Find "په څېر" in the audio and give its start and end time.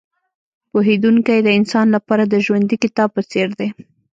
3.13-3.49